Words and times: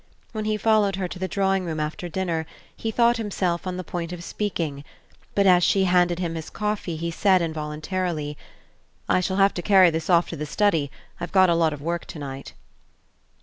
When 0.31 0.45
he 0.45 0.57
followed 0.57 0.95
her 0.95 1.07
to 1.07 1.19
the 1.19 1.27
drawing 1.27 1.63
room 1.63 1.79
after 1.79 2.09
dinner 2.09 2.47
he 2.75 2.89
thought 2.89 3.17
himself 3.17 3.67
on 3.67 3.77
the 3.77 3.83
point 3.83 4.11
of 4.11 4.23
speaking; 4.23 4.83
but 5.35 5.45
as 5.45 5.63
she 5.63 5.83
handed 5.83 6.17
him 6.17 6.33
his 6.33 6.49
coffee 6.49 6.95
he 6.95 7.11
said, 7.11 7.39
involuntarily: 7.39 8.35
"I 9.07 9.19
shall 9.19 9.37
have 9.37 9.53
to 9.53 9.61
carry 9.61 9.91
this 9.91 10.09
off 10.09 10.27
to 10.29 10.35
the 10.35 10.47
study, 10.47 10.89
I've 11.19 11.31
got 11.31 11.51
a 11.51 11.53
lot 11.53 11.71
of 11.71 11.83
work 11.83 12.05
to 12.05 12.17
night." 12.17 12.53